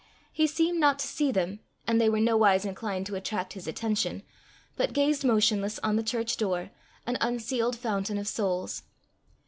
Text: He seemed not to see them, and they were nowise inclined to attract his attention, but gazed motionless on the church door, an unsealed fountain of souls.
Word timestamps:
He 0.33 0.47
seemed 0.47 0.79
not 0.79 0.97
to 0.97 1.05
see 1.07 1.31
them, 1.31 1.59
and 1.85 2.01
they 2.01 2.09
were 2.09 2.19
nowise 2.19 2.65
inclined 2.65 3.05
to 3.05 3.15
attract 3.15 3.53
his 3.53 3.67
attention, 3.67 4.23
but 4.75 4.93
gazed 4.93 5.23
motionless 5.23 5.79
on 5.83 5.95
the 5.95 6.01
church 6.01 6.37
door, 6.37 6.71
an 7.05 7.19
unsealed 7.21 7.75
fountain 7.75 8.17
of 8.17 8.27
souls. 8.27 8.81